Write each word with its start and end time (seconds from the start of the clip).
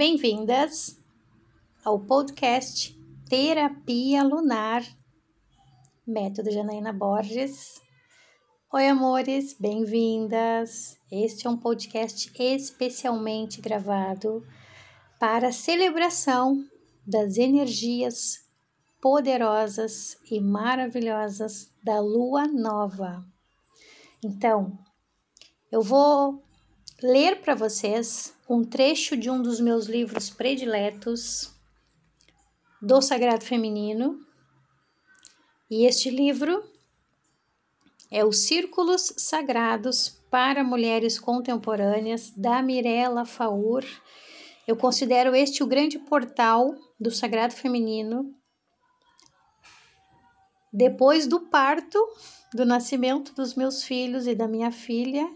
Bem-vindas 0.00 0.98
ao 1.84 2.00
podcast 2.00 2.98
Terapia 3.28 4.24
Lunar, 4.24 4.82
método 6.06 6.50
Janaína 6.50 6.90
Borges. 6.90 7.82
Oi, 8.72 8.88
amores, 8.88 9.54
bem-vindas. 9.60 10.98
Este 11.12 11.46
é 11.46 11.50
um 11.50 11.56
podcast 11.58 12.32
especialmente 12.34 13.60
gravado 13.60 14.42
para 15.18 15.48
a 15.48 15.52
celebração 15.52 16.64
das 17.06 17.36
energias 17.36 18.48
poderosas 19.02 20.16
e 20.30 20.40
maravilhosas 20.40 21.70
da 21.84 22.00
lua 22.00 22.48
nova. 22.48 23.22
Então, 24.24 24.78
eu 25.70 25.82
vou 25.82 26.42
ler 27.02 27.40
para 27.40 27.54
vocês 27.54 28.34
um 28.48 28.62
trecho 28.62 29.16
de 29.16 29.30
um 29.30 29.40
dos 29.40 29.58
meus 29.60 29.86
livros 29.86 30.28
prediletos 30.28 31.54
do 32.80 33.00
Sagrado 33.00 33.44
Feminino. 33.44 34.18
E 35.70 35.86
este 35.86 36.10
livro 36.10 36.62
é 38.10 38.24
Os 38.24 38.40
Círculos 38.40 39.14
Sagrados 39.16 40.20
para 40.30 40.62
Mulheres 40.62 41.18
Contemporâneas, 41.18 42.30
da 42.36 42.60
Mirella 42.60 43.24
Faur. 43.24 43.84
Eu 44.66 44.76
considero 44.76 45.34
este 45.34 45.62
o 45.62 45.66
grande 45.66 45.98
portal 45.98 46.74
do 46.98 47.10
Sagrado 47.10 47.54
Feminino. 47.54 48.34
Depois 50.72 51.26
do 51.26 51.40
parto, 51.48 51.98
do 52.52 52.64
nascimento 52.64 53.34
dos 53.34 53.54
meus 53.54 53.82
filhos 53.82 54.26
e 54.26 54.34
da 54.34 54.46
minha 54.46 54.70
filha, 54.70 55.28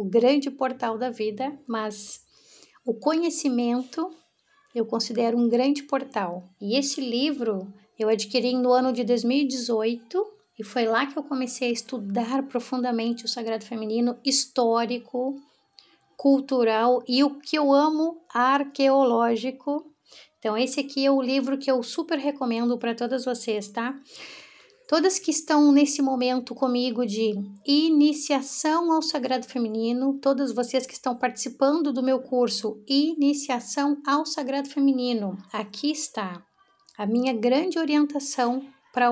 o 0.00 0.04
grande 0.04 0.50
portal 0.50 0.96
da 0.96 1.10
vida, 1.10 1.52
mas 1.66 2.22
o 2.86 2.94
conhecimento 2.94 4.10
eu 4.74 4.86
considero 4.86 5.36
um 5.36 5.46
grande 5.46 5.82
portal. 5.82 6.48
E 6.58 6.74
esse 6.74 7.02
livro 7.02 7.70
eu 7.98 8.08
adquiri 8.08 8.54
no 8.54 8.72
ano 8.72 8.94
de 8.94 9.04
2018 9.04 10.26
e 10.58 10.64
foi 10.64 10.86
lá 10.86 11.04
que 11.04 11.18
eu 11.18 11.22
comecei 11.22 11.68
a 11.68 11.72
estudar 11.72 12.44
profundamente 12.44 13.26
o 13.26 13.28
sagrado 13.28 13.62
feminino 13.62 14.16
histórico, 14.24 15.38
cultural 16.16 17.02
e 17.06 17.22
o 17.22 17.38
que 17.38 17.58
eu 17.58 17.70
amo 17.70 18.22
arqueológico. 18.32 19.84
Então 20.38 20.56
esse 20.56 20.80
aqui 20.80 21.04
é 21.04 21.10
o 21.10 21.20
livro 21.20 21.58
que 21.58 21.70
eu 21.70 21.82
super 21.82 22.18
recomendo 22.18 22.78
para 22.78 22.94
todas 22.94 23.26
vocês, 23.26 23.68
tá? 23.68 23.94
Todas 24.90 25.20
que 25.20 25.30
estão 25.30 25.70
nesse 25.70 26.02
momento 26.02 26.52
comigo 26.52 27.06
de 27.06 27.32
iniciação 27.64 28.90
ao 28.90 29.00
sagrado 29.00 29.46
feminino, 29.46 30.18
todas 30.18 30.52
vocês 30.52 30.84
que 30.84 30.94
estão 30.94 31.14
participando 31.16 31.92
do 31.92 32.02
meu 32.02 32.18
curso 32.18 32.82
Iniciação 32.88 34.02
ao 34.04 34.26
Sagrado 34.26 34.68
Feminino, 34.68 35.38
aqui 35.52 35.92
está 35.92 36.44
a 36.98 37.06
minha 37.06 37.32
grande 37.32 37.78
orientação 37.78 38.68
para 38.92 39.10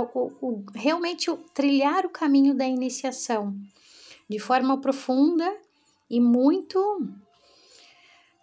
realmente 0.75 1.31
trilhar 1.55 2.05
o 2.05 2.11
caminho 2.11 2.57
da 2.57 2.67
iniciação 2.67 3.57
de 4.29 4.41
forma 4.41 4.81
profunda 4.81 5.49
e 6.11 6.21
muito, 6.21 7.09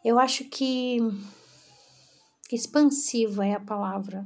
eu 0.06 0.18
acho 0.18 0.46
que 0.46 1.00
expansiva 2.50 3.46
é 3.46 3.56
a 3.56 3.60
palavra 3.60 4.26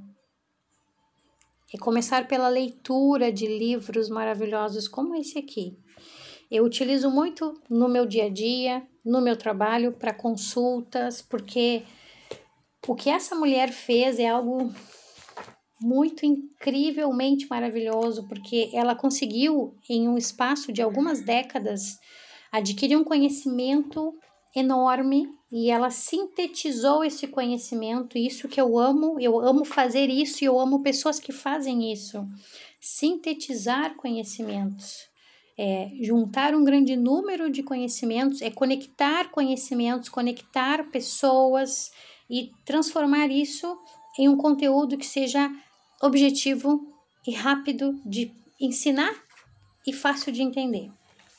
é 1.73 1.77
começar 1.77 2.27
pela 2.27 2.49
leitura 2.49 3.31
de 3.31 3.45
livros 3.45 4.09
maravilhosos 4.09 4.87
como 4.87 5.15
esse 5.15 5.37
aqui. 5.37 5.77
Eu 6.49 6.63
utilizo 6.63 7.11
muito 7.11 7.61
no 7.69 7.87
meu 7.87 8.05
dia 8.05 8.25
a 8.25 8.29
dia, 8.29 8.81
no 9.05 9.21
meu 9.21 9.37
trabalho, 9.37 9.91
para 9.91 10.13
consultas, 10.13 11.21
porque 11.21 11.83
o 12.87 12.95
que 12.95 13.09
essa 13.09 13.35
mulher 13.35 13.71
fez 13.71 14.17
é 14.17 14.27
algo 14.27 14.73
muito 15.79 16.25
incrivelmente 16.25 17.47
maravilhoso, 17.49 18.27
porque 18.27 18.69
ela 18.73 18.95
conseguiu, 18.95 19.77
em 19.89 20.09
um 20.09 20.17
espaço 20.17 20.73
de 20.73 20.81
algumas 20.81 21.21
décadas, 21.21 21.99
adquirir 22.51 22.97
um 22.97 23.03
conhecimento 23.03 24.17
enorme 24.55 25.29
e 25.51 25.71
ela 25.71 25.89
sintetizou 25.89 27.03
esse 27.03 27.27
conhecimento, 27.27 28.17
isso 28.17 28.47
que 28.47 28.61
eu 28.61 28.77
amo, 28.77 29.19
eu 29.19 29.39
amo 29.39 29.65
fazer 29.65 30.09
isso 30.09 30.43
e 30.43 30.47
eu 30.47 30.59
amo 30.59 30.81
pessoas 30.81 31.19
que 31.19 31.31
fazem 31.31 31.91
isso. 31.91 32.27
Sintetizar 32.79 33.95
conhecimentos, 33.95 35.09
é 35.57 35.89
juntar 36.01 36.55
um 36.55 36.63
grande 36.63 36.95
número 36.95 37.49
de 37.49 37.61
conhecimentos, 37.61 38.41
é 38.41 38.49
conectar 38.49 39.29
conhecimentos, 39.29 40.07
conectar 40.07 40.89
pessoas 40.89 41.91
e 42.29 42.51
transformar 42.63 43.27
isso 43.27 43.77
em 44.17 44.29
um 44.29 44.37
conteúdo 44.37 44.97
que 44.97 45.05
seja 45.05 45.51
objetivo 46.01 46.87
e 47.27 47.33
rápido 47.33 47.99
de 48.05 48.31
ensinar 48.61 49.13
e 49.85 49.91
fácil 49.91 50.31
de 50.31 50.41
entender. 50.41 50.89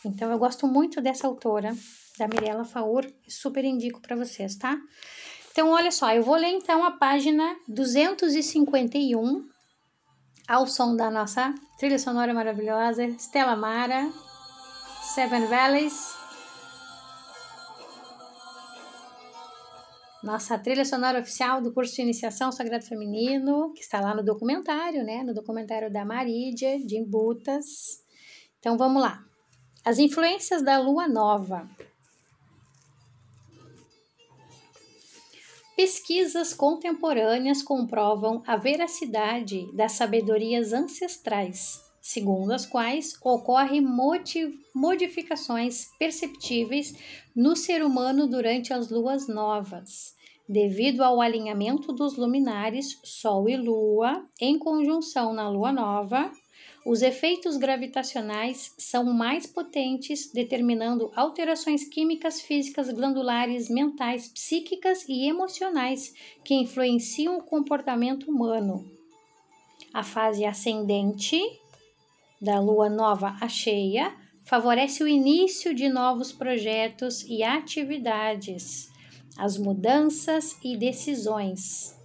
Então 0.05 0.31
eu 0.31 0.39
gosto 0.39 0.67
muito 0.67 1.01
dessa 1.01 1.27
autora, 1.27 1.75
da 2.19 2.29
Mirella 2.29 2.65
Faur, 2.65 3.07
super 3.29 3.65
indico 3.65 4.01
para 4.01 4.17
vocês, 4.17 4.57
tá? 4.57 4.79
Então, 5.53 5.71
olha 5.71 5.91
só, 5.91 6.13
eu 6.13 6.23
vou 6.23 6.37
ler 6.37 6.51
então 6.51 6.85
a 6.85 6.93
página 6.93 7.57
251 7.69 9.49
ao 10.47 10.67
som 10.67 10.97
da 10.97 11.11
nossa 11.11 11.55
trilha 11.79 11.99
sonora 11.99 12.35
maravilhosa, 12.35 13.05
Stella 13.19 13.57
Mara, 13.57 14.11
Seven 15.15 15.47
Valleys. 15.47 16.19
Nossa 20.23 20.59
trilha 20.59 20.85
sonora 20.85 21.21
oficial 21.21 21.63
do 21.63 21.73
curso 21.73 21.95
de 21.95 22.03
iniciação 22.03 22.53
Sagrado 22.53 22.85
Feminino, 22.85 23.73
que 23.73 23.81
está 23.81 24.01
lá 24.01 24.15
no 24.15 24.23
documentário, 24.23 25.03
né? 25.03 25.23
No 25.23 25.33
documentário 25.33 25.91
da 25.91 26.05
Marídia, 26.05 26.79
de 26.85 26.99
Imbutas. 26.99 28.05
Então 28.59 28.77
vamos 28.77 29.01
lá. 29.01 29.25
As 29.85 29.99
influências 29.99 30.63
da 30.63 30.79
lua 30.79 31.09
nova. 31.09 31.69
Pesquisas 35.83 36.53
contemporâneas 36.53 37.63
comprovam 37.63 38.43
a 38.47 38.55
veracidade 38.55 39.67
das 39.73 39.93
sabedorias 39.93 40.75
ancestrais, 40.75 41.81
segundo 42.03 42.51
as 42.51 42.67
quais 42.67 43.15
ocorrem 43.25 43.81
modificações 44.75 45.87
perceptíveis 45.99 46.95
no 47.35 47.57
ser 47.57 47.83
humano 47.83 48.27
durante 48.27 48.75
as 48.75 48.91
luas 48.91 49.27
novas, 49.27 50.15
devido 50.47 51.01
ao 51.01 51.19
alinhamento 51.19 51.95
dos 51.95 52.15
luminares 52.15 53.01
Sol 53.03 53.49
e 53.49 53.57
Lua 53.57 54.29
em 54.39 54.59
conjunção 54.59 55.33
na 55.33 55.49
lua 55.49 55.73
nova 55.73 56.31
os 56.85 57.03
efeitos 57.03 57.57
gravitacionais 57.59 58.75
são 58.79 59.05
mais 59.13 59.47
potentes, 59.47 60.33
determinando 60.33 61.13
alterações 61.15 61.85
químicas, 61.85 62.41
físicas, 62.41 62.89
glandulares, 62.91 63.69
mentais, 63.69 64.29
psíquicas 64.29 65.07
e 65.07 65.29
emocionais 65.29 66.15
que 66.43 66.55
influenciam 66.55 67.37
o 67.37 67.43
comportamento 67.43 68.31
humano. 68.31 68.91
A 69.93 70.03
fase 70.03 70.45
ascendente 70.45 71.41
da 72.41 72.59
lua 72.59 72.89
nova 72.89 73.37
a 73.41 73.49
cheia 73.49 74.15
favorece 74.45 75.05
o 75.05 75.09
início 75.09 75.75
de 75.75 75.89
novos 75.89 76.33
projetos 76.33 77.23
e 77.25 77.43
atividades, 77.43 78.91
as 79.37 79.59
mudanças 79.59 80.57
e 80.65 80.77
decisões 80.79 82.00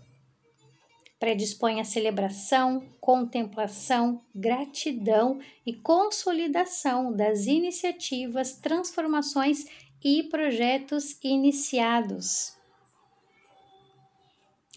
predispõe 1.19 1.79
à 1.79 1.83
celebração, 1.83 2.85
contemplação, 2.99 4.21
gratidão 4.33 5.39
e 5.65 5.73
consolidação 5.73 7.15
das 7.15 7.45
iniciativas, 7.45 8.53
transformações 8.53 9.65
e 10.03 10.23
projetos 10.23 11.17
iniciados. 11.23 12.55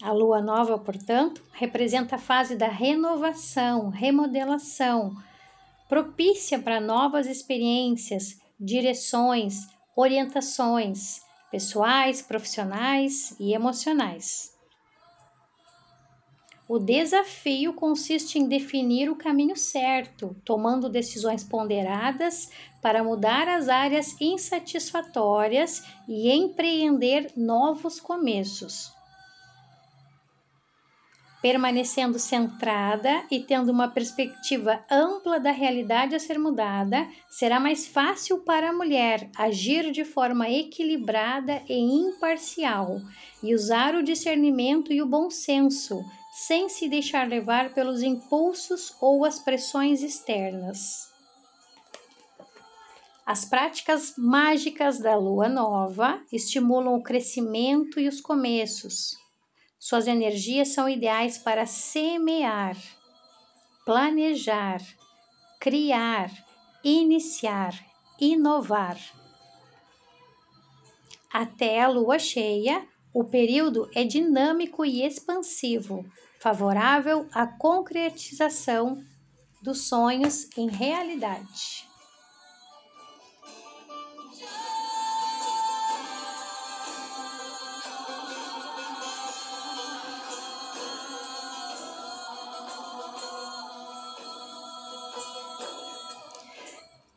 A 0.01 0.13
lua 0.13 0.41
nova, 0.41 0.79
portanto, 0.79 1.43
representa 1.51 2.15
a 2.15 2.19
fase 2.19 2.55
da 2.55 2.69
renovação, 2.69 3.89
remodelação, 3.89 5.13
propícia 5.89 6.57
para 6.57 6.79
novas 6.79 7.27
experiências, 7.27 8.39
direções, 8.57 9.67
orientações 9.95 11.21
pessoais, 11.51 12.21
profissionais 12.21 13.35
e 13.39 13.53
emocionais. 13.53 14.57
O 16.71 16.77
desafio 16.77 17.73
consiste 17.73 18.37
em 18.37 18.47
definir 18.47 19.09
o 19.09 19.15
caminho 19.15 19.55
certo, 19.55 20.35
tomando 20.45 20.87
decisões 20.87 21.43
ponderadas 21.43 22.51
para 22.79 23.03
mudar 23.03 23.47
as 23.47 23.67
áreas 23.67 24.15
insatisfatórias 24.21 25.83
e 26.07 26.29
empreender 26.29 27.31
novos 27.35 27.99
começos. 27.99 28.93
permanecendo 31.41 32.19
centrada 32.19 33.23
e 33.31 33.39
tendo 33.39 33.71
uma 33.71 33.87
perspectiva 33.87 34.83
ampla 34.91 35.39
da 35.39 35.51
realidade 35.51 36.13
a 36.13 36.19
ser 36.19 36.37
mudada, 36.37 37.07
será 37.29 37.61
mais 37.61 37.87
fácil 37.87 38.39
para 38.39 38.69
a 38.69 38.73
mulher 38.73 39.29
agir 39.37 39.89
de 39.89 40.03
forma 40.03 40.49
equilibrada 40.49 41.63
e 41.69 41.79
imparcial 41.79 42.99
e 43.41 43.55
usar 43.55 43.95
o 43.95 44.03
discernimento 44.03 44.91
e 44.91 45.01
o 45.01 45.05
bom 45.05 45.29
senso, 45.29 46.03
sem 46.31 46.69
se 46.69 46.87
deixar 46.87 47.27
levar 47.27 47.73
pelos 47.73 48.01
impulsos 48.01 48.95
ou 49.01 49.25
as 49.25 49.39
pressões 49.39 50.01
externas. 50.01 51.09
As 53.25 53.45
práticas 53.45 54.13
mágicas 54.17 54.99
da 54.99 55.15
lua 55.15 55.47
nova 55.47 56.21
estimulam 56.31 56.95
o 56.95 57.03
crescimento 57.03 57.99
e 57.99 58.07
os 58.07 58.19
começos, 58.19 59.15
suas 59.79 60.07
energias 60.07 60.73
são 60.73 60.89
ideais 60.89 61.37
para 61.37 61.65
semear, 61.65 62.75
planejar, 63.85 64.81
criar, 65.57 66.29
iniciar, 66.83 67.73
inovar. 68.19 68.99
Até 71.31 71.81
a 71.81 71.87
lua 71.87 72.19
cheia, 72.19 72.85
o 73.13 73.23
período 73.23 73.89
é 73.95 74.03
dinâmico 74.03 74.85
e 74.85 75.03
expansivo, 75.05 76.05
favorável 76.39 77.27
à 77.33 77.45
concretização 77.47 79.03
dos 79.61 79.87
sonhos 79.87 80.47
em 80.57 80.69
realidade. 80.69 81.89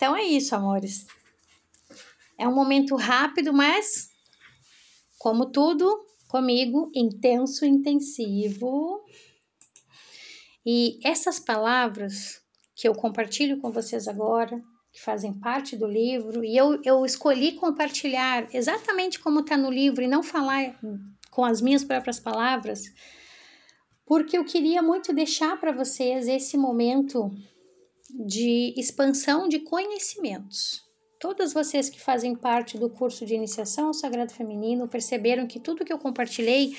Então 0.02 0.16
é 0.16 0.24
isso, 0.24 0.56
amores. 0.56 1.06
É 2.36 2.48
um 2.48 2.52
momento 2.52 2.96
rápido, 2.96 3.52
mas 3.52 4.11
como 5.22 5.52
tudo, 5.52 6.04
comigo, 6.26 6.90
intenso, 6.92 7.64
intensivo. 7.64 9.04
E 10.66 10.98
essas 11.04 11.38
palavras 11.38 12.42
que 12.74 12.88
eu 12.88 12.92
compartilho 12.92 13.60
com 13.60 13.70
vocês 13.70 14.08
agora, 14.08 14.60
que 14.90 15.00
fazem 15.00 15.32
parte 15.32 15.76
do 15.76 15.86
livro, 15.86 16.44
e 16.44 16.56
eu, 16.56 16.82
eu 16.84 17.06
escolhi 17.06 17.52
compartilhar 17.52 18.52
exatamente 18.52 19.20
como 19.20 19.40
está 19.40 19.56
no 19.56 19.70
livro 19.70 20.02
e 20.02 20.08
não 20.08 20.24
falar 20.24 20.76
com 21.30 21.44
as 21.44 21.60
minhas 21.60 21.84
próprias 21.84 22.18
palavras, 22.18 22.82
porque 24.04 24.36
eu 24.36 24.44
queria 24.44 24.82
muito 24.82 25.12
deixar 25.12 25.56
para 25.60 25.70
vocês 25.70 26.26
esse 26.26 26.56
momento 26.56 27.30
de 28.26 28.74
expansão 28.76 29.48
de 29.48 29.60
conhecimentos. 29.60 30.82
Todas 31.22 31.52
vocês 31.52 31.88
que 31.88 32.00
fazem 32.00 32.34
parte 32.34 32.76
do 32.76 32.90
curso 32.90 33.24
de 33.24 33.32
iniciação 33.32 33.86
ao 33.86 33.94
Sagrado 33.94 34.34
Feminino 34.34 34.88
perceberam 34.88 35.46
que 35.46 35.60
tudo 35.60 35.84
que 35.84 35.92
eu 35.92 35.98
compartilhei 35.98 36.76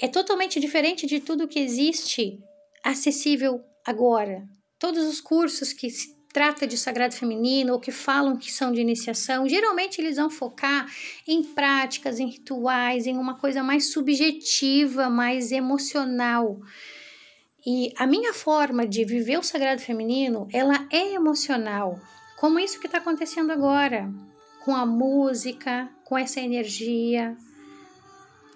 é 0.00 0.08
totalmente 0.08 0.58
diferente 0.58 1.06
de 1.06 1.20
tudo 1.20 1.46
que 1.46 1.58
existe 1.58 2.40
acessível 2.82 3.60
agora. 3.86 4.42
Todos 4.78 5.04
os 5.04 5.20
cursos 5.20 5.74
que 5.74 5.90
se 5.90 6.16
trata 6.32 6.66
de 6.66 6.78
sagrado 6.78 7.14
feminino 7.14 7.74
ou 7.74 7.78
que 7.78 7.92
falam 7.92 8.38
que 8.38 8.50
são 8.50 8.72
de 8.72 8.80
iniciação, 8.80 9.46
geralmente 9.46 10.00
eles 10.00 10.16
vão 10.16 10.30
focar 10.30 10.90
em 11.28 11.42
práticas, 11.44 12.18
em 12.18 12.30
rituais, 12.30 13.06
em 13.06 13.18
uma 13.18 13.38
coisa 13.38 13.62
mais 13.62 13.92
subjetiva, 13.92 15.10
mais 15.10 15.52
emocional. 15.52 16.58
E 17.66 17.92
a 17.98 18.06
minha 18.06 18.32
forma 18.32 18.86
de 18.86 19.04
viver 19.04 19.38
o 19.38 19.42
sagrado 19.42 19.82
feminino, 19.82 20.48
ela 20.50 20.88
é 20.90 21.12
emocional, 21.12 22.00
como 22.44 22.58
isso 22.58 22.78
que 22.78 22.84
está 22.84 22.98
acontecendo 22.98 23.52
agora, 23.52 24.12
com 24.66 24.76
a 24.76 24.84
música, 24.84 25.88
com 26.04 26.18
essa 26.18 26.38
energia. 26.38 27.34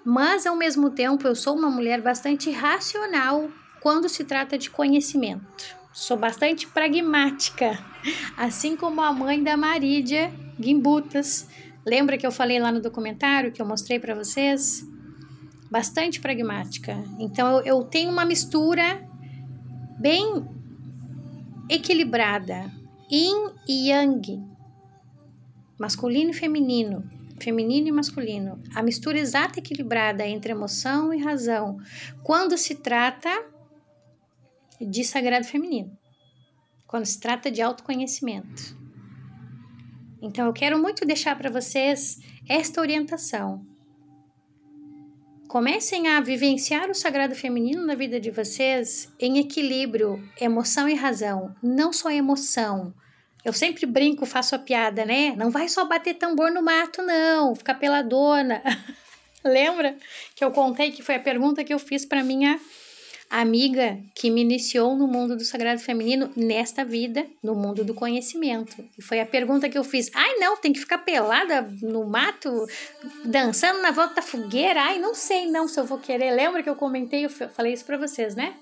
Mas 0.04 0.46
ao 0.46 0.54
mesmo 0.54 0.90
tempo, 0.90 1.26
eu 1.26 1.34
sou 1.34 1.56
uma 1.56 1.70
mulher 1.70 2.02
bastante 2.02 2.50
racional 2.50 3.48
quando 3.80 4.06
se 4.06 4.24
trata 4.24 4.58
de 4.58 4.68
conhecimento. 4.68 5.74
Sou 5.90 6.18
bastante 6.18 6.66
pragmática, 6.66 7.82
assim 8.36 8.76
como 8.76 9.00
a 9.00 9.10
mãe 9.10 9.42
da 9.42 9.56
Marídia 9.56 10.34
Gimbutas. 10.60 11.48
Lembra 11.86 12.18
que 12.18 12.26
eu 12.26 12.30
falei 12.30 12.60
lá 12.60 12.70
no 12.70 12.82
documentário 12.82 13.52
que 13.52 13.62
eu 13.62 13.66
mostrei 13.66 13.98
para 13.98 14.14
vocês? 14.14 14.86
bastante 15.70 16.20
pragmática. 16.20 17.02
Então 17.18 17.58
eu, 17.58 17.64
eu 17.64 17.84
tenho 17.84 18.10
uma 18.10 18.26
mistura 18.26 19.02
bem 19.98 20.46
equilibrada, 21.70 22.70
yin 23.10 23.52
e 23.66 23.88
yang, 23.88 24.42
masculino 25.78 26.30
e 26.30 26.34
feminino, 26.34 27.08
feminino 27.40 27.88
e 27.88 27.92
masculino, 27.92 28.62
a 28.74 28.82
mistura 28.82 29.18
exata 29.18 29.58
e 29.58 29.62
equilibrada 29.62 30.26
entre 30.26 30.52
emoção 30.52 31.12
e 31.12 31.22
razão, 31.22 31.78
quando 32.22 32.58
se 32.58 32.74
trata 32.74 33.30
de 34.80 35.04
sagrado 35.04 35.46
feminino, 35.46 35.96
quando 36.86 37.06
se 37.06 37.18
trata 37.18 37.50
de 37.50 37.62
autoconhecimento. 37.62 38.76
Então 40.20 40.46
eu 40.46 40.52
quero 40.52 40.78
muito 40.78 41.06
deixar 41.06 41.36
para 41.36 41.50
vocês 41.50 42.20
esta 42.48 42.80
orientação. 42.80 43.64
Comecem 45.48 46.08
a 46.08 46.20
vivenciar 46.20 46.90
o 46.90 46.94
sagrado 46.94 47.34
feminino 47.34 47.82
na 47.86 47.94
vida 47.94 48.20
de 48.20 48.30
vocês 48.30 49.10
em 49.18 49.38
equilíbrio, 49.38 50.22
emoção 50.38 50.86
e 50.86 50.94
razão, 50.94 51.56
não 51.62 51.90
só 51.90 52.10
emoção. 52.10 52.92
Eu 53.42 53.54
sempre 53.54 53.86
brinco, 53.86 54.26
faço 54.26 54.54
a 54.54 54.58
piada, 54.58 55.06
né? 55.06 55.34
Não 55.38 55.50
vai 55.50 55.66
só 55.66 55.86
bater 55.86 56.14
tambor 56.14 56.52
no 56.52 56.62
mato, 56.62 57.00
não, 57.00 57.54
ficar 57.54 57.76
peladona. 57.76 58.62
Lembra 59.42 59.96
que 60.36 60.44
eu 60.44 60.50
contei 60.50 60.90
que 60.90 61.02
foi 61.02 61.14
a 61.14 61.20
pergunta 61.20 61.64
que 61.64 61.72
eu 61.72 61.78
fiz 61.78 62.04
para 62.04 62.22
minha 62.22 62.60
amiga 63.30 63.98
que 64.14 64.30
me 64.30 64.40
iniciou 64.40 64.96
no 64.96 65.06
mundo 65.06 65.36
do 65.36 65.44
sagrado 65.44 65.80
feminino 65.80 66.30
nesta 66.36 66.84
vida, 66.84 67.26
no 67.42 67.54
mundo 67.54 67.84
do 67.84 67.94
conhecimento. 67.94 68.84
E 68.96 69.02
foi 69.02 69.20
a 69.20 69.26
pergunta 69.26 69.68
que 69.68 69.76
eu 69.76 69.84
fiz: 69.84 70.10
ai, 70.14 70.36
não, 70.36 70.56
tem 70.56 70.72
que 70.72 70.80
ficar 70.80 70.98
pelada 70.98 71.62
no 71.82 72.06
mato, 72.06 72.66
dançando 73.24 73.80
na 73.82 73.90
volta 73.90 74.16
da 74.16 74.22
fogueira? 74.22 74.80
Ai, 74.80 74.98
não 74.98 75.14
sei 75.14 75.46
não 75.46 75.68
se 75.68 75.78
eu 75.78 75.84
vou 75.84 75.98
querer. 75.98 76.30
Lembra 76.30 76.62
que 76.62 76.70
eu 76.70 76.76
comentei, 76.76 77.24
eu 77.24 77.30
falei 77.30 77.72
isso 77.72 77.84
para 77.84 77.98
vocês, 77.98 78.34
né? 78.34 78.54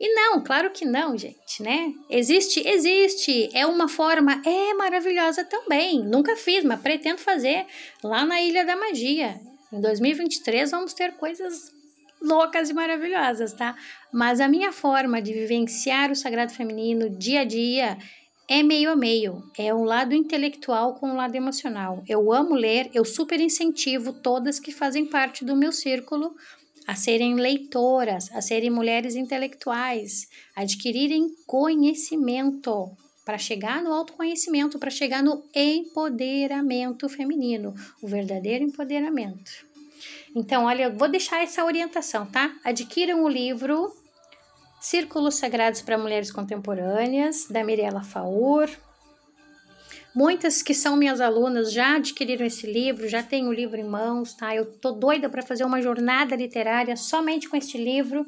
E 0.00 0.14
não, 0.14 0.40
claro 0.44 0.70
que 0.70 0.84
não, 0.84 1.18
gente, 1.18 1.60
né? 1.60 1.92
Existe, 2.08 2.66
existe. 2.66 3.50
É 3.52 3.66
uma 3.66 3.88
forma, 3.88 4.40
é 4.46 4.72
maravilhosa 4.74 5.44
também. 5.44 6.04
Nunca 6.04 6.36
fiz, 6.36 6.64
mas 6.64 6.80
pretendo 6.80 7.18
fazer 7.18 7.66
lá 8.02 8.24
na 8.24 8.40
Ilha 8.40 8.64
da 8.64 8.76
Magia. 8.76 9.40
Em 9.72 9.80
2023 9.80 10.70
vamos 10.70 10.94
ter 10.94 11.14
coisas 11.14 11.72
loucas 12.20 12.70
e 12.70 12.74
maravilhosas, 12.74 13.52
tá? 13.52 13.76
Mas 14.12 14.40
a 14.40 14.48
minha 14.48 14.72
forma 14.72 15.20
de 15.20 15.32
vivenciar 15.32 16.10
o 16.10 16.16
sagrado 16.16 16.52
feminino 16.52 17.10
dia 17.10 17.40
a 17.40 17.44
dia 17.44 17.98
é 18.48 18.62
meio 18.62 18.90
a 18.90 18.96
meio. 18.96 19.42
É 19.58 19.74
um 19.74 19.84
lado 19.84 20.14
intelectual 20.14 20.94
com 20.94 21.10
um 21.10 21.16
lado 21.16 21.34
emocional. 21.34 22.02
Eu 22.08 22.32
amo 22.32 22.54
ler, 22.54 22.90
eu 22.94 23.04
super 23.04 23.38
incentivo 23.40 24.12
todas 24.12 24.58
que 24.58 24.72
fazem 24.72 25.04
parte 25.04 25.44
do 25.44 25.54
meu 25.54 25.70
círculo 25.70 26.34
a 26.86 26.94
serem 26.94 27.34
leitoras, 27.34 28.32
a 28.32 28.40
serem 28.40 28.70
mulheres 28.70 29.14
intelectuais, 29.14 30.26
adquirirem 30.56 31.28
conhecimento 31.46 32.96
para 33.26 33.36
chegar 33.36 33.82
no 33.82 33.92
autoconhecimento, 33.92 34.78
para 34.78 34.88
chegar 34.88 35.22
no 35.22 35.44
empoderamento 35.54 37.06
feminino, 37.10 37.74
o 38.00 38.08
verdadeiro 38.08 38.64
empoderamento. 38.64 39.67
Então, 40.38 40.66
olha, 40.66 40.84
eu 40.84 40.92
vou 40.96 41.08
deixar 41.08 41.42
essa 41.42 41.64
orientação, 41.64 42.24
tá? 42.24 42.54
Adquiram 42.64 43.24
o 43.24 43.28
livro 43.28 43.92
Círculos 44.80 45.34
Sagrados 45.34 45.82
para 45.82 45.98
Mulheres 45.98 46.30
Contemporâneas, 46.30 47.48
da 47.50 47.64
Mirella 47.64 48.04
Faur. 48.04 48.70
Muitas 50.14 50.62
que 50.62 50.74
são 50.74 50.94
minhas 50.94 51.20
alunas 51.20 51.72
já 51.72 51.96
adquiriram 51.96 52.46
esse 52.46 52.70
livro, 52.70 53.08
já 53.08 53.20
têm 53.20 53.48
o 53.48 53.52
livro 53.52 53.78
em 53.78 53.84
mãos, 53.84 54.32
tá? 54.32 54.54
Eu 54.54 54.64
tô 54.64 54.92
doida 54.92 55.28
para 55.28 55.42
fazer 55.42 55.64
uma 55.64 55.82
jornada 55.82 56.36
literária 56.36 56.94
somente 56.94 57.48
com 57.48 57.56
este 57.56 57.76
livro, 57.76 58.24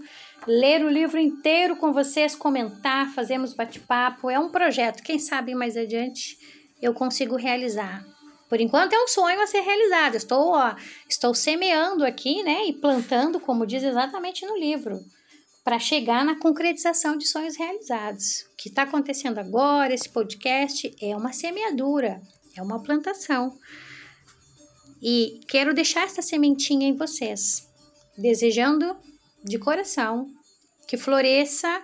ler 0.49 0.85
o 0.85 0.91
livro 0.91 1.21
inteiro 1.21 1.77
com 1.77 1.93
vocês, 1.93 2.35
comentar, 2.35 3.09
fazemos 3.15 3.55
bate-papo. 3.55 4.29
É 4.29 4.37
um 4.37 4.51
projeto, 4.51 5.05
quem 5.05 5.21
sabe 5.21 5.55
mais 5.55 5.77
adiante 5.77 6.37
eu 6.83 6.93
consigo 6.93 7.37
realizar. 7.37 8.05
Por 8.51 8.61
enquanto 8.61 8.93
é 8.93 9.01
um 9.01 9.07
sonho 9.07 9.41
a 9.41 9.47
ser 9.47 9.61
realizado. 9.61 10.17
Estou, 10.17 10.49
ó, 10.49 10.75
estou 11.09 11.33
semeando 11.33 12.05
aqui, 12.05 12.43
né, 12.43 12.67
e 12.67 12.73
plantando, 12.73 13.39
como 13.39 13.65
diz 13.65 13.85
exatamente 13.85 14.45
no 14.45 14.59
livro, 14.59 14.99
para 15.63 15.79
chegar 15.79 16.25
na 16.25 16.37
concretização 16.37 17.17
de 17.17 17.29
sonhos 17.29 17.57
realizados. 17.57 18.49
O 18.53 18.57
que 18.57 18.69
está 18.69 18.83
acontecendo 18.83 19.39
agora, 19.39 19.95
esse 19.95 20.09
podcast, 20.09 20.93
é 21.01 21.17
uma 21.17 21.33
semeadura, 21.33 22.21
é 22.57 22.61
uma 22.61 22.83
plantação. 22.83 23.57
E 25.01 25.39
quero 25.47 25.73
deixar 25.73 26.03
essa 26.03 26.21
sementinha 26.21 26.89
em 26.89 26.97
vocês, 26.97 27.69
desejando 28.19 28.97
de 29.45 29.61
coração 29.61 30.27
que 30.89 30.97
floresça, 30.97 31.83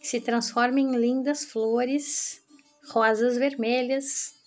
que 0.00 0.08
se 0.08 0.20
transforme 0.20 0.82
em 0.82 0.96
lindas 0.96 1.44
flores, 1.44 2.42
rosas 2.88 3.36
vermelhas, 3.36 4.39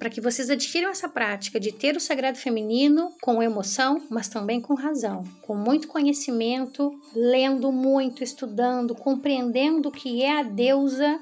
para 0.00 0.08
que 0.08 0.20
vocês 0.20 0.48
adquiram 0.48 0.88
essa 0.88 1.10
prática 1.10 1.60
de 1.60 1.72
ter 1.72 1.94
o 1.94 2.00
sagrado 2.00 2.38
feminino 2.38 3.14
com 3.20 3.42
emoção, 3.42 4.02
mas 4.08 4.28
também 4.28 4.58
com 4.58 4.72
razão, 4.72 5.22
com 5.42 5.54
muito 5.54 5.88
conhecimento, 5.88 6.98
lendo 7.14 7.70
muito, 7.70 8.24
estudando, 8.24 8.94
compreendendo 8.94 9.90
o 9.90 9.92
que 9.92 10.22
é 10.22 10.40
a 10.40 10.42
deusa 10.42 11.20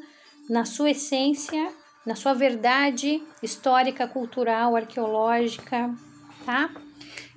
na 0.49 0.65
sua 0.65 0.93
essência, 0.93 1.73
na 2.07 2.15
sua 2.15 2.35
verdade 2.35 3.21
histórica, 3.43 4.07
cultural, 4.07 4.77
arqueológica, 4.77 5.93
tá? 6.47 6.71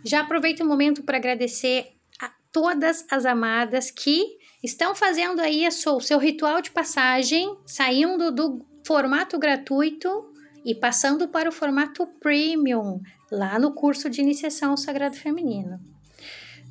Já 0.05 0.21
aproveito 0.21 0.61
o 0.61 0.67
momento 0.67 1.01
para 1.01 1.17
agradecer 1.17 1.87
a 2.21 2.29
todas 2.51 3.03
as 3.09 3.25
amadas 3.25 3.89
que 3.89 4.37
estão 4.63 4.93
fazendo 4.93 5.39
aí 5.39 5.67
o 5.67 5.99
seu 5.99 6.19
ritual 6.19 6.61
de 6.61 6.69
passagem, 6.69 7.57
saindo 7.65 8.31
do 8.31 8.63
formato 8.85 9.39
gratuito 9.39 10.30
e 10.65 10.75
passando 10.75 11.27
para 11.27 11.49
o 11.49 11.51
formato 11.51 12.05
premium, 12.19 13.01
lá 13.31 13.57
no 13.57 13.73
curso 13.73 14.09
de 14.09 14.21
iniciação 14.21 14.71
ao 14.71 14.77
sagrado 14.77 15.15
feminino. 15.15 15.79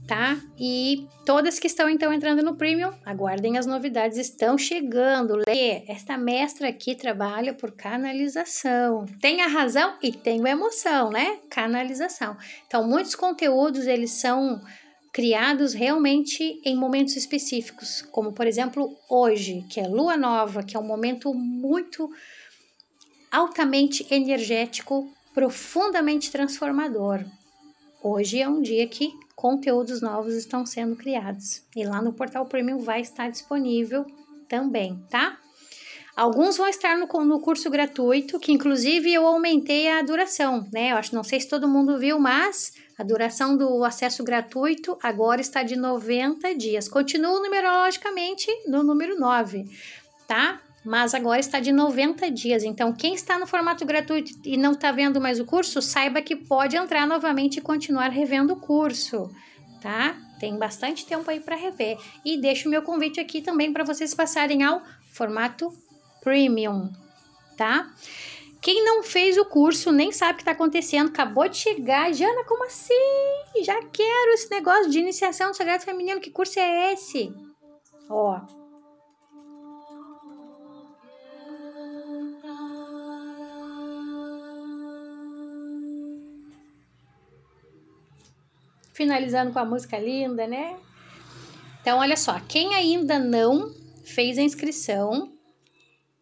Tá? 0.06 0.40
E 0.58 1.06
todas 1.24 1.60
que 1.60 1.68
estão 1.68 1.88
então 1.88 2.12
entrando 2.12 2.42
no 2.42 2.56
premium, 2.56 2.90
aguardem 3.06 3.56
as 3.56 3.64
novidades, 3.64 4.18
estão 4.18 4.58
chegando. 4.58 5.36
Lê, 5.46 5.84
esta 5.86 6.18
mestra 6.18 6.68
aqui 6.68 6.96
trabalha 6.96 7.54
por 7.54 7.70
canalização. 7.70 9.06
Tem 9.20 9.40
a 9.40 9.46
razão 9.46 9.96
e 10.02 10.10
tem 10.10 10.44
a 10.44 10.50
emoção, 10.50 11.10
né? 11.10 11.38
Canalização. 11.48 12.36
Então, 12.66 12.84
muitos 12.88 13.14
conteúdos 13.14 13.86
eles 13.86 14.10
são 14.10 14.60
criados 15.12 15.74
realmente 15.74 16.60
em 16.64 16.76
momentos 16.76 17.16
específicos, 17.16 18.02
como 18.10 18.32
por 18.32 18.46
exemplo 18.46 18.96
hoje, 19.08 19.64
que 19.68 19.80
é 19.80 19.86
lua 19.86 20.16
nova, 20.16 20.62
que 20.62 20.76
é 20.76 20.80
um 20.80 20.86
momento 20.86 21.34
muito 21.34 22.10
altamente 23.30 24.06
energético, 24.10 25.12
profundamente 25.32 26.30
transformador. 26.30 27.24
Hoje 28.02 28.40
é 28.40 28.48
um 28.48 28.60
dia 28.60 28.86
que 28.88 29.12
conteúdos 29.36 30.00
novos 30.00 30.34
estão 30.34 30.66
sendo 30.66 30.96
criados 30.96 31.62
e 31.76 31.84
lá 31.84 32.02
no 32.02 32.12
portal 32.12 32.46
Premium 32.46 32.78
vai 32.78 33.00
estar 33.00 33.30
disponível 33.30 34.04
também, 34.48 35.02
tá? 35.08 35.38
Alguns 36.16 36.56
vão 36.56 36.68
estar 36.68 36.98
no, 36.98 37.06
no 37.24 37.40
curso 37.40 37.70
gratuito, 37.70 38.38
que 38.38 38.52
inclusive 38.52 39.12
eu 39.12 39.26
aumentei 39.26 39.88
a 39.88 40.02
duração, 40.02 40.68
né? 40.72 40.92
Eu 40.92 40.96
acho, 40.96 41.14
não 41.14 41.22
sei 41.22 41.40
se 41.40 41.48
todo 41.48 41.68
mundo 41.68 41.98
viu, 41.98 42.18
mas 42.18 42.74
a 42.98 43.02
duração 43.02 43.56
do 43.56 43.82
acesso 43.84 44.22
gratuito 44.24 44.98
agora 45.02 45.40
está 45.40 45.62
de 45.62 45.76
90 45.76 46.54
dias. 46.54 46.88
Continua 46.88 47.40
numerologicamente 47.40 48.46
no 48.66 48.82
número 48.82 49.18
9, 49.18 49.64
tá? 50.26 50.60
Mas 50.84 51.14
agora 51.14 51.40
está 51.40 51.60
de 51.60 51.72
90 51.72 52.30
dias. 52.30 52.64
Então, 52.64 52.92
quem 52.92 53.14
está 53.14 53.38
no 53.38 53.46
formato 53.46 53.84
gratuito 53.84 54.32
e 54.44 54.56
não 54.56 54.72
está 54.72 54.90
vendo 54.92 55.20
mais 55.20 55.38
o 55.38 55.44
curso, 55.44 55.82
saiba 55.82 56.22
que 56.22 56.34
pode 56.34 56.76
entrar 56.76 57.06
novamente 57.06 57.58
e 57.58 57.60
continuar 57.60 58.08
revendo 58.08 58.54
o 58.54 58.60
curso, 58.60 59.30
tá? 59.82 60.16
Tem 60.38 60.56
bastante 60.56 61.04
tempo 61.04 61.30
aí 61.30 61.40
para 61.40 61.56
rever. 61.56 61.98
E 62.24 62.40
deixo 62.40 62.66
o 62.66 62.70
meu 62.70 62.82
convite 62.82 63.20
aqui 63.20 63.42
também 63.42 63.72
para 63.72 63.84
vocês 63.84 64.14
passarem 64.14 64.62
ao 64.62 64.82
formato 65.12 65.70
premium, 66.22 66.90
tá? 67.56 67.90
Quem 68.62 68.84
não 68.84 69.02
fez 69.02 69.38
o 69.38 69.44
curso 69.44 69.90
nem 69.90 70.12
sabe 70.12 70.32
o 70.32 70.36
que 70.36 70.42
está 70.42 70.52
acontecendo, 70.52 71.08
acabou 71.08 71.48
de 71.48 71.56
chegar. 71.56 72.12
Jana, 72.12 72.44
como 72.44 72.64
assim? 72.64 72.94
Já 73.64 73.82
quero 73.84 74.32
esse 74.32 74.50
negócio 74.50 74.90
de 74.90 74.98
iniciação 74.98 75.48
no 75.48 75.54
Sagrado 75.54 75.82
Feminino. 75.82 76.20
Que 76.20 76.30
curso 76.30 76.58
é 76.58 76.92
esse? 76.92 77.32
Ó, 78.08 78.38
finalizando 89.00 89.50
com 89.50 89.58
a 89.58 89.64
música 89.64 89.98
linda, 89.98 90.46
né? 90.46 90.78
Então, 91.80 92.00
olha 92.00 92.18
só, 92.18 92.38
quem 92.40 92.74
ainda 92.74 93.18
não 93.18 93.74
fez 94.04 94.36
a 94.36 94.42
inscrição, 94.42 95.32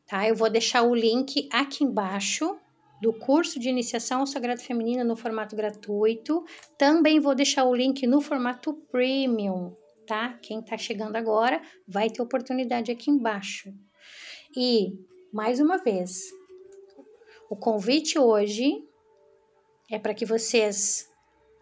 tá? 0.06 0.28
Eu 0.28 0.36
vou 0.36 0.48
deixar 0.48 0.84
o 0.84 0.94
link 0.94 1.48
aqui 1.52 1.82
embaixo 1.82 2.56
do 3.02 3.12
curso 3.12 3.58
de 3.58 3.68
iniciação 3.68 4.20
ao 4.20 4.28
Sagrado 4.28 4.60
Feminino 4.60 5.02
no 5.02 5.16
formato 5.16 5.56
gratuito. 5.56 6.44
Também 6.78 7.18
vou 7.18 7.34
deixar 7.34 7.64
o 7.64 7.74
link 7.74 8.06
no 8.06 8.20
formato 8.20 8.72
premium, 8.92 9.74
tá? 10.06 10.38
Quem 10.40 10.62
tá 10.62 10.78
chegando 10.78 11.16
agora 11.16 11.60
vai 11.84 12.08
ter 12.08 12.22
oportunidade 12.22 12.92
aqui 12.92 13.10
embaixo. 13.10 13.74
E, 14.56 14.92
mais 15.32 15.58
uma 15.58 15.78
vez, 15.78 16.30
o 17.50 17.56
convite 17.56 18.20
hoje 18.20 18.84
é 19.90 19.98
para 19.98 20.14
que 20.14 20.24
vocês 20.24 21.08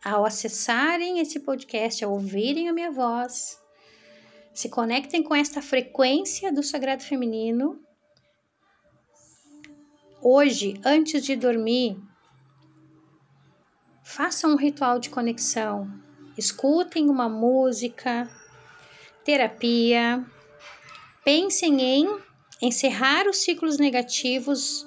ao 0.04 0.24
acessarem 0.24 1.18
esse 1.18 1.40
podcast, 1.40 2.04
ao 2.04 2.12
ouvirem 2.12 2.68
a 2.68 2.72
minha 2.72 2.90
voz, 2.90 3.60
se 4.54 4.68
conectem 4.68 5.22
com 5.22 5.34
esta 5.34 5.60
frequência 5.60 6.52
do 6.52 6.62
sagrado 6.62 7.02
feminino. 7.02 7.80
Hoje, 10.22 10.80
antes 10.84 11.22
de 11.22 11.36
dormir, 11.36 12.00
façam 14.02 14.52
um 14.52 14.56
ritual 14.56 14.98
de 14.98 15.10
conexão. 15.10 15.90
Escutem 16.38 17.10
uma 17.10 17.28
música, 17.28 18.30
terapia. 19.24 20.24
Pensem 21.24 21.80
em 21.80 22.18
encerrar 22.62 23.26
os 23.28 23.38
ciclos 23.38 23.76
negativos 23.78 24.85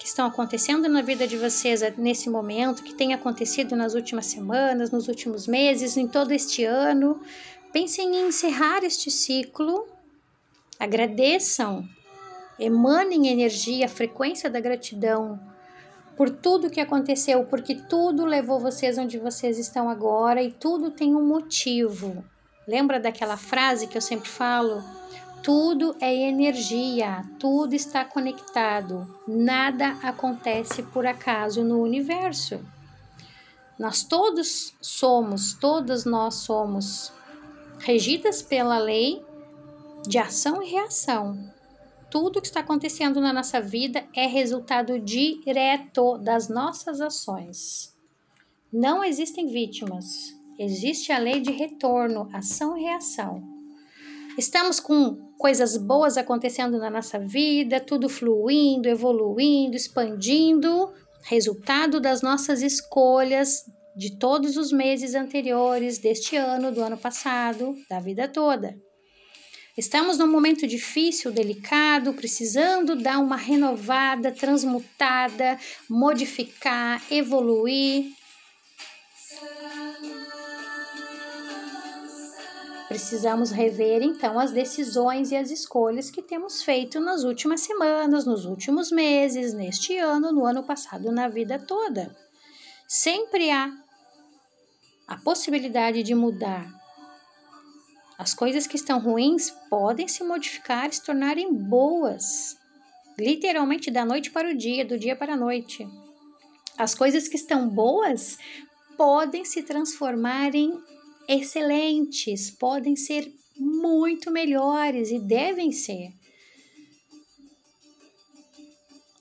que 0.00 0.06
estão 0.06 0.24
acontecendo 0.24 0.88
na 0.88 1.02
vida 1.02 1.26
de 1.26 1.36
vocês 1.36 1.82
nesse 1.98 2.30
momento, 2.30 2.82
que 2.82 2.94
tem 2.94 3.12
acontecido 3.12 3.76
nas 3.76 3.92
últimas 3.92 4.24
semanas, 4.24 4.90
nos 4.90 5.08
últimos 5.08 5.46
meses, 5.46 5.94
em 5.94 6.08
todo 6.08 6.32
este 6.32 6.64
ano. 6.64 7.20
Pensem 7.70 8.16
em 8.16 8.28
encerrar 8.28 8.82
este 8.82 9.10
ciclo. 9.10 9.86
Agradeçam, 10.78 11.86
emanem 12.58 13.28
energia, 13.28 13.86
frequência 13.90 14.48
da 14.48 14.58
gratidão 14.58 15.38
por 16.16 16.30
tudo 16.30 16.70
que 16.70 16.80
aconteceu, 16.80 17.44
porque 17.44 17.74
tudo 17.74 18.24
levou 18.24 18.58
vocês 18.58 18.96
onde 18.96 19.18
vocês 19.18 19.58
estão 19.58 19.90
agora 19.90 20.42
e 20.42 20.50
tudo 20.50 20.90
tem 20.90 21.14
um 21.14 21.26
motivo. 21.26 22.24
Lembra 22.66 22.98
daquela 22.98 23.36
frase 23.36 23.86
que 23.86 23.98
eu 23.98 24.02
sempre 24.02 24.30
falo? 24.30 24.82
Tudo 25.42 25.96
é 26.00 26.14
energia, 26.14 27.22
tudo 27.38 27.74
está 27.74 28.04
conectado, 28.04 29.06
nada 29.26 29.92
acontece 30.02 30.82
por 30.82 31.06
acaso 31.06 31.64
no 31.64 31.80
universo. 31.80 32.60
Nós 33.78 34.02
todos 34.02 34.74
somos, 34.82 35.54
todas 35.54 36.04
nós 36.04 36.34
somos 36.34 37.10
regidas 37.78 38.42
pela 38.42 38.78
lei 38.78 39.24
de 40.06 40.18
ação 40.18 40.62
e 40.62 40.68
reação. 40.68 41.50
Tudo 42.10 42.42
que 42.42 42.46
está 42.46 42.60
acontecendo 42.60 43.18
na 43.18 43.32
nossa 43.32 43.62
vida 43.62 44.06
é 44.14 44.26
resultado 44.26 45.00
direto 45.00 46.18
das 46.18 46.50
nossas 46.50 47.00
ações. 47.00 47.96
Não 48.70 49.02
existem 49.02 49.46
vítimas, 49.46 50.36
existe 50.58 51.12
a 51.12 51.18
lei 51.18 51.40
de 51.40 51.50
retorno, 51.50 52.28
ação 52.30 52.76
e 52.76 52.82
reação. 52.82 53.49
Estamos 54.38 54.78
com 54.80 55.16
coisas 55.38 55.76
boas 55.76 56.16
acontecendo 56.16 56.78
na 56.78 56.90
nossa 56.90 57.18
vida, 57.18 57.80
tudo 57.80 58.08
fluindo, 58.08 58.88
evoluindo, 58.88 59.76
expandindo, 59.76 60.92
resultado 61.22 62.00
das 62.00 62.22
nossas 62.22 62.62
escolhas 62.62 63.64
de 63.96 64.18
todos 64.18 64.56
os 64.56 64.72
meses 64.72 65.14
anteriores, 65.14 65.98
deste 65.98 66.36
ano, 66.36 66.70
do 66.72 66.80
ano 66.80 66.96
passado, 66.96 67.76
da 67.88 68.00
vida 68.00 68.28
toda. 68.28 68.78
Estamos 69.76 70.18
num 70.18 70.26
momento 70.30 70.66
difícil, 70.66 71.32
delicado, 71.32 72.12
precisando 72.12 72.94
dar 72.96 73.18
uma 73.18 73.36
renovada, 73.36 74.30
transmutada, 74.30 75.58
modificar, 75.88 77.02
evoluir, 77.10 78.12
Precisamos 82.90 83.52
rever 83.52 84.02
então 84.02 84.36
as 84.36 84.50
decisões 84.50 85.30
e 85.30 85.36
as 85.36 85.48
escolhas 85.48 86.10
que 86.10 86.20
temos 86.20 86.64
feito 86.64 86.98
nas 86.98 87.22
últimas 87.22 87.60
semanas, 87.60 88.26
nos 88.26 88.44
últimos 88.44 88.90
meses, 88.90 89.54
neste 89.54 89.96
ano, 89.96 90.32
no 90.32 90.44
ano 90.44 90.64
passado, 90.64 91.12
na 91.12 91.28
vida 91.28 91.56
toda. 91.56 92.12
Sempre 92.88 93.48
há 93.48 93.72
a 95.06 95.16
possibilidade 95.18 96.02
de 96.02 96.16
mudar. 96.16 96.68
As 98.18 98.34
coisas 98.34 98.66
que 98.66 98.74
estão 98.74 98.98
ruins 98.98 99.50
podem 99.70 100.08
se 100.08 100.24
modificar 100.24 100.88
e 100.88 100.92
se 100.92 101.04
tornarem 101.04 101.54
boas, 101.54 102.56
literalmente 103.16 103.88
da 103.88 104.04
noite 104.04 104.32
para 104.32 104.50
o 104.50 104.56
dia, 104.56 104.84
do 104.84 104.98
dia 104.98 105.14
para 105.14 105.34
a 105.34 105.36
noite. 105.36 105.86
As 106.76 106.92
coisas 106.92 107.28
que 107.28 107.36
estão 107.36 107.68
boas 107.68 108.36
podem 108.96 109.44
se 109.44 109.62
transformar 109.62 110.56
em 110.56 110.76
excelentes, 111.28 112.50
podem 112.50 112.96
ser 112.96 113.32
muito 113.56 114.30
melhores 114.30 115.10
e 115.10 115.18
devem 115.18 115.70
ser. 115.72 116.12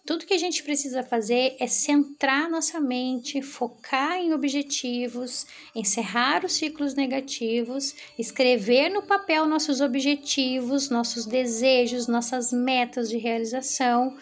Tudo 0.10 0.26
que 0.26 0.34
a 0.34 0.40
gente 0.40 0.64
precisa 0.64 1.04
fazer 1.04 1.56
é 1.60 1.68
centrar 1.68 2.50
nossa 2.50 2.80
mente, 2.80 3.44
focar 3.44 4.18
em 4.18 4.34
objetivos, 4.34 5.46
encerrar 5.76 6.44
os 6.44 6.54
ciclos 6.54 6.96
negativos, 6.96 7.94
escrever 8.18 8.90
no 8.90 9.04
papel 9.04 9.46
nossos 9.46 9.82
objetivos, 9.82 10.90
nossos 10.90 11.28
desejos, 11.28 12.08
nossas 12.08 12.52
metas 12.52 13.08
de 13.08 13.20
realização, 13.20 14.18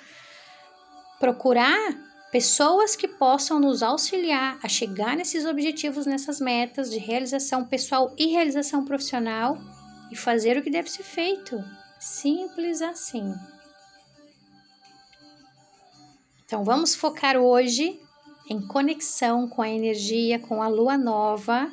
procurar 1.22 2.07
pessoas 2.32 2.96
que 2.96 3.08
possam 3.08 3.60
nos 3.60 3.82
auxiliar 3.82 4.60
a 4.62 4.68
chegar 4.68 5.16
nesses 5.16 5.46
objetivos, 5.46 6.06
nessas 6.06 6.40
metas 6.40 6.90
de 6.90 6.98
realização 6.98 7.66
pessoal 7.66 8.14
e 8.18 8.28
realização 8.28 8.84
profissional 8.84 9.58
e 10.12 10.16
fazer 10.16 10.58
o 10.58 10.62
que 10.62 10.70
deve 10.70 10.90
ser 10.90 11.04
feito. 11.04 11.64
Simples 12.00 12.82
assim. 12.82 13.34
Então 16.46 16.64
vamos 16.64 16.96
focar 16.96 17.36
hoje 17.38 18.00
em 18.50 18.66
conexão 18.66 19.48
com 19.48 19.62
a 19.62 19.70
energia, 19.70 20.40
com 20.40 20.62
a 20.62 20.68
lua 20.68 20.98
nova, 20.98 21.70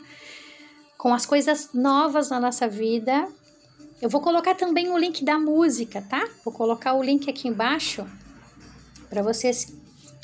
com 0.99 1.14
as 1.14 1.25
coisas 1.25 1.73
novas 1.73 2.30
na 2.30 2.40
nossa 2.40 2.66
vida. 2.66 3.28
Eu 4.02 4.08
vou 4.08 4.20
colocar 4.20 4.54
também 4.54 4.90
o 4.90 4.99
link 4.99 5.25
da 5.25 5.38
música, 5.38 6.02
tá? 6.02 6.28
Vou 6.44 6.52
colocar 6.52 6.94
o 6.94 7.02
link 7.02 7.30
aqui 7.30 7.46
embaixo 7.46 8.04
para 9.08 9.23
vocês, 9.23 9.73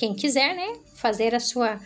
quem 0.01 0.15
quiser, 0.15 0.57
né, 0.57 0.79
fazer 0.95 1.35
a 1.35 1.41
sua 1.41 1.79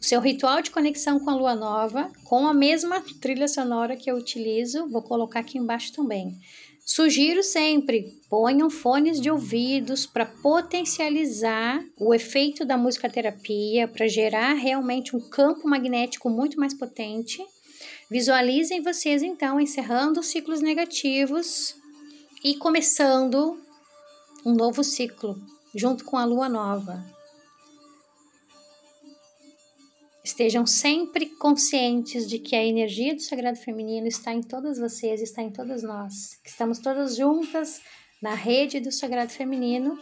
o 0.00 0.04
seu 0.04 0.20
ritual 0.20 0.62
de 0.62 0.70
conexão 0.70 1.18
com 1.18 1.28
a 1.28 1.34
lua 1.34 1.56
nova, 1.56 2.08
com 2.22 2.46
a 2.46 2.54
mesma 2.54 3.02
trilha 3.20 3.48
sonora 3.48 3.96
que 3.96 4.08
eu 4.08 4.14
utilizo, 4.14 4.86
vou 4.86 5.02
colocar 5.02 5.40
aqui 5.40 5.58
embaixo 5.58 5.92
também. 5.92 6.38
Sugiro 6.86 7.42
sempre 7.42 8.16
ponham 8.30 8.70
fones 8.70 9.20
de 9.20 9.28
ouvidos 9.28 10.06
para 10.06 10.24
potencializar 10.24 11.84
o 11.98 12.14
efeito 12.14 12.64
da 12.64 12.76
musicoterapia, 12.76 13.88
para 13.88 14.06
gerar 14.06 14.52
realmente 14.52 15.16
um 15.16 15.20
campo 15.20 15.68
magnético 15.68 16.30
muito 16.30 16.60
mais 16.60 16.72
potente. 16.72 17.44
Visualizem 18.08 18.80
vocês 18.82 19.20
então 19.20 19.60
encerrando 19.60 20.20
os 20.20 20.28
ciclos 20.28 20.60
negativos 20.60 21.74
e 22.44 22.54
começando 22.54 23.60
um 24.46 24.54
novo 24.54 24.84
ciclo 24.84 25.36
junto 25.74 26.04
com 26.04 26.16
a 26.16 26.24
lua 26.24 26.48
nova. 26.48 27.17
Estejam 30.28 30.66
sempre 30.66 31.24
conscientes 31.24 32.28
de 32.28 32.38
que 32.38 32.54
a 32.54 32.62
energia 32.62 33.14
do 33.14 33.22
sagrado 33.22 33.56
feminino 33.56 34.06
está 34.06 34.30
em 34.30 34.42
todas 34.42 34.78
vocês, 34.78 35.22
está 35.22 35.40
em 35.40 35.50
todas 35.50 35.82
nós. 35.82 36.38
Estamos 36.44 36.80
todas 36.80 37.16
juntas 37.16 37.80
na 38.20 38.34
rede 38.34 38.78
do 38.78 38.92
sagrado 38.92 39.32
feminino. 39.32 39.98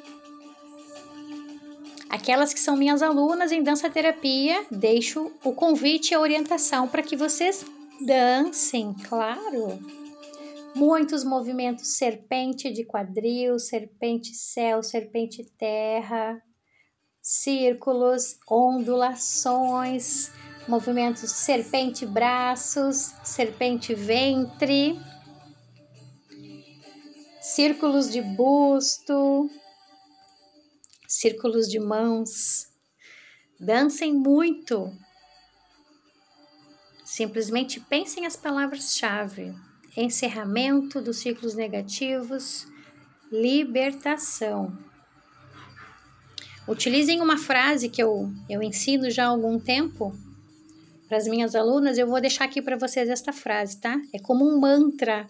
Aquelas 2.11 2.53
que 2.53 2.59
são 2.59 2.77
minhas 2.77 3.03
alunas 3.03 3.53
em 3.53 3.63
dança 3.63 3.89
terapia, 3.89 4.67
deixo 4.69 5.31
o 5.45 5.53
convite 5.53 6.11
e 6.11 6.15
a 6.17 6.21
orientação 6.21 6.89
para 6.89 7.05
que 7.05 7.15
vocês 7.15 7.65
dancem, 8.05 8.97
claro. 9.09 9.79
Muitos 10.75 11.23
movimentos 11.23 11.87
serpente 11.97 12.69
de 12.73 12.85
quadril, 12.85 13.61
serpente 13.61 14.35
céu, 14.35 14.83
serpente 14.83 15.45
terra, 15.57 16.43
círculos, 17.27 18.39
ondulações, 18.49 20.31
movimentos 20.69 21.29
serpente 21.33 22.07
braços, 22.07 23.17
serpente 23.25 23.97
ventre, 23.97 24.97
círculos 27.41 28.13
de 28.13 28.23
busto, 28.23 29.51
círculos 31.09 31.69
de 31.69 31.81
mãos. 31.81 32.69
Dancem 33.59 34.15
muito. 34.15 34.97
Simplesmente 37.05 37.81
pensem 37.81 38.25
as 38.25 38.37
palavras-chave: 38.37 39.53
encerramento 39.97 41.01
dos 41.01 41.17
ciclos 41.17 41.57
negativos, 41.57 42.69
libertação. 43.33 44.86
Utilizem 46.69 47.21
uma 47.21 47.39
frase 47.39 47.89
que 47.89 48.03
eu, 48.03 48.29
eu 48.49 48.63
ensino 48.63 49.09
já 49.09 49.27
há 49.27 49.29
algum 49.29 49.59
tempo 49.59 50.13
para 51.09 51.17
as 51.17 51.27
minhas 51.29 51.55
alunas. 51.55 51.97
Eu 51.97 52.09
vou 52.09 52.21
deixar 52.21 52.45
aqui 52.45 52.61
para 52.61 52.77
vocês 52.77 53.09
esta 53.09 53.33
frase, 53.33 53.81
tá? 53.81 54.01
É 54.13 54.19
como 54.19 54.45
um 54.45 54.59
mantra 54.59 55.27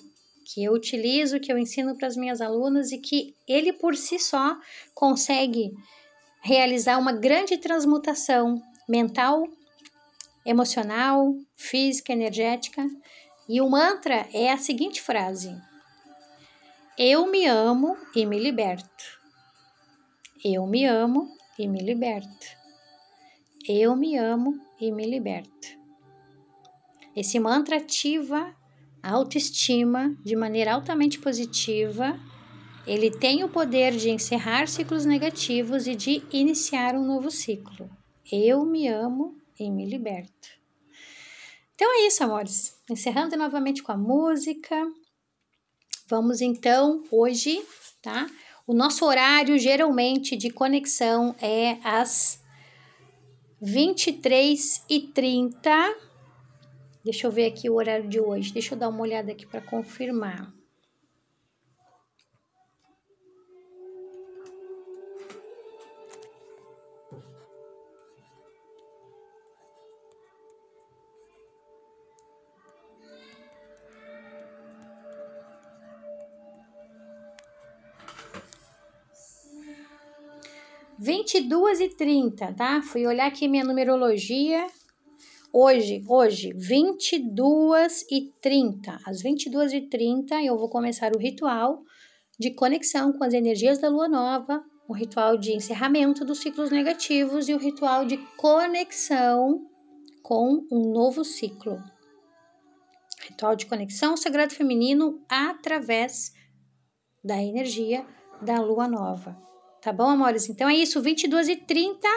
que 0.47 0.65
eu 0.65 0.73
utilizo, 0.73 1.41
que 1.41 1.53
eu 1.53 1.59
ensino 1.59 1.97
para 1.97 2.07
as 2.07 2.17
minhas 2.17 2.41
alunas 2.41 2.93
e 2.93 2.99
que 2.99 3.35
ele 3.47 3.73
por 3.73 3.97
si 3.97 4.19
só 4.19 4.57
consegue 4.95 5.73
realizar 6.41 6.99
uma 6.99 7.13
grande 7.13 7.59
transmutação 7.59 8.63
mental, 8.89 9.47
emocional, 10.45 11.35
física, 11.57 12.13
energética. 12.13 12.87
E 13.49 13.61
o 13.61 13.69
mantra 13.69 14.27
é 14.33 14.51
a 14.51 14.57
seguinte 14.57 15.03
frase: 15.03 15.55
Eu 16.97 17.27
me 17.27 17.47
amo 17.47 17.97
e 18.15 18.25
me 18.25 18.39
liberto. 18.39 19.16
Eu 20.49 20.65
me 20.65 20.85
amo 20.85 21.37
e 21.59 21.67
me 21.67 21.81
liberto. 21.81 22.47
Eu 23.69 23.97
me 23.97 24.17
amo 24.17 24.55
e 24.81 24.93
me 24.93 25.05
liberto. 25.05 25.67
Esse 27.17 27.41
mantra 27.41 27.79
ativa 27.79 28.55
a 29.03 29.11
autoestima 29.11 30.17
de 30.25 30.37
maneira 30.37 30.73
altamente 30.73 31.19
positiva. 31.19 32.17
Ele 32.87 33.11
tem 33.11 33.43
o 33.43 33.49
poder 33.49 33.97
de 33.97 34.09
encerrar 34.09 34.69
ciclos 34.69 35.05
negativos 35.05 35.89
e 35.89 35.97
de 35.97 36.23
iniciar 36.31 36.95
um 36.95 37.05
novo 37.05 37.29
ciclo. 37.29 37.91
Eu 38.31 38.65
me 38.65 38.87
amo 38.87 39.37
e 39.59 39.69
me 39.69 39.85
liberto. 39.85 40.49
Então 41.75 41.93
é 41.93 42.07
isso, 42.07 42.23
amores. 42.23 42.81
Encerrando 42.89 43.37
novamente 43.37 43.83
com 43.83 43.91
a 43.91 43.97
música. 43.97 44.77
Vamos 46.09 46.41
então 46.41 47.03
hoje, 47.11 47.61
tá? 48.01 48.29
O 48.67 48.75
nosso 48.75 49.07
horário 49.07 49.57
geralmente 49.59 50.35
de 50.35 50.51
conexão 50.51 51.37
é 51.41 51.79
às 51.85 52.43
23h30. 53.63 55.55
Deixa 57.05 57.29
eu 57.29 57.31
ver 57.31 57.47
aqui 57.47 57.71
o 57.71 57.77
horário 57.77 58.09
de 58.09 58.19
hoje. 58.19 58.53
Deixa 58.53 58.75
eu 58.75 58.79
dar 58.79 58.89
uma 58.89 59.03
olhada 59.03 59.31
aqui 59.31 59.47
para 59.47 59.61
confirmar. 59.61 60.53
22 81.37 81.81
e 81.81 81.89
30, 81.91 82.55
tá? 82.55 82.81
Fui 82.81 83.07
olhar 83.07 83.27
aqui 83.27 83.47
minha 83.47 83.63
numerologia. 83.63 84.67
Hoje, 85.53 86.03
hoje, 86.09 86.51
22 86.55 88.07
e 88.11 88.33
30. 88.41 88.99
Às 89.05 89.21
22 89.21 89.75
e 89.75 89.83
30 89.83 90.43
eu 90.43 90.57
vou 90.57 90.71
começar 90.71 91.15
o 91.15 91.19
ritual 91.19 91.83
de 92.39 92.53
conexão 92.53 93.13
com 93.13 93.23
as 93.23 93.35
energias 93.35 93.79
da 93.79 93.91
lua 93.91 94.09
nova, 94.09 94.65
o 94.89 94.95
ritual 94.95 95.37
de 95.37 95.53
encerramento 95.53 96.25
dos 96.25 96.39
ciclos 96.39 96.71
negativos 96.71 97.51
e 97.51 97.55
o 97.55 97.59
ritual 97.59 98.07
de 98.07 98.17
conexão 98.39 99.61
com 100.23 100.67
um 100.73 100.91
novo 100.91 101.23
ciclo. 101.23 101.77
Ritual 103.29 103.55
de 103.55 103.67
conexão 103.67 104.13
ao 104.13 104.17
sagrado 104.17 104.55
feminino 104.55 105.23
através 105.29 106.33
da 107.23 107.43
energia 107.43 108.07
da 108.41 108.59
lua 108.59 108.89
nova. 108.89 109.37
Tá 109.87 109.93
bom, 109.93 110.09
amores? 110.09 110.49
Então 110.49 110.69
é 110.69 110.75
isso, 110.75 111.01
22 111.01 111.49
e 111.49 111.55
30, 111.55 112.09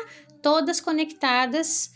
todas 0.42 0.82
conectadas. 0.82 1.94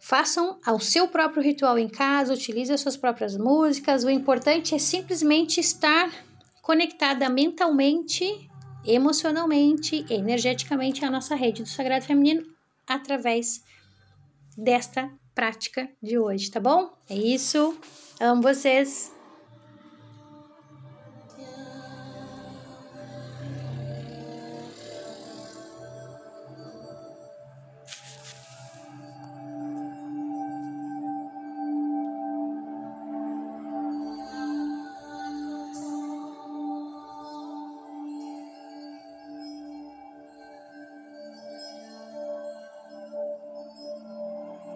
Façam 0.00 0.58
ao 0.66 0.80
seu 0.80 1.06
próprio 1.06 1.40
ritual 1.40 1.78
em 1.78 1.88
casa, 1.88 2.34
utilize 2.34 2.72
as 2.72 2.80
suas 2.80 2.96
próprias 2.96 3.36
músicas. 3.36 4.02
O 4.02 4.10
importante 4.10 4.74
é 4.74 4.78
simplesmente 4.80 5.60
estar 5.60 6.10
conectada 6.62 7.28
mentalmente, 7.28 8.50
emocionalmente, 8.84 10.04
energeticamente 10.10 11.04
à 11.04 11.10
nossa 11.12 11.36
rede 11.36 11.62
do 11.62 11.68
Sagrado 11.68 12.04
Feminino 12.04 12.42
através 12.88 13.62
desta 14.58 15.08
prática 15.32 15.88
de 16.02 16.18
hoje, 16.18 16.50
tá 16.50 16.58
bom? 16.58 16.92
É 17.08 17.14
isso. 17.14 17.78
Amo 18.18 18.42
vocês. 18.42 19.15